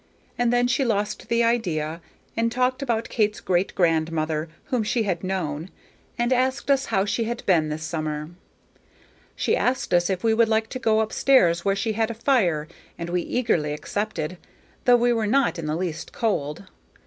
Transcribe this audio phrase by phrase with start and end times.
[0.35, 2.01] And then she lost the idea,
[2.35, 5.69] and talked about Kate's great grandmother, whom she had known,
[6.17, 8.31] and asked us how she had been this summer.
[9.35, 12.15] She asked us if we would like to go up stairs where she had a
[12.15, 12.67] fire,
[12.97, 14.39] and we eagerly accepted,
[14.85, 16.63] though we were not in the least cold.